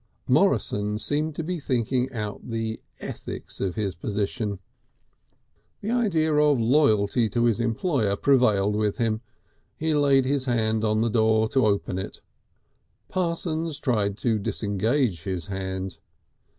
Morrison 0.27 0.97
seemed 0.97 1.35
to 1.35 1.43
be 1.43 1.59
thinking 1.59 2.11
out 2.11 2.47
the 2.47 2.81
ethics 3.01 3.61
of 3.61 3.75
his 3.75 3.93
position. 3.93 4.57
The 5.81 5.91
idea 5.91 6.33
of 6.33 6.59
loyalty 6.59 7.29
to 7.29 7.43
his 7.43 7.59
employer 7.59 8.15
prevailed 8.15 8.75
with 8.75 8.97
him. 8.97 9.21
He 9.77 9.93
laid 9.93 10.25
his 10.25 10.45
hand 10.45 10.83
on 10.83 11.01
the 11.01 11.09
door 11.11 11.47
to 11.49 11.67
open 11.67 11.99
it; 11.99 12.19
Parsons 13.09 13.79
tried 13.79 14.17
to 14.17 14.39
disengage 14.39 15.21
his 15.21 15.45
hand. 15.53 15.99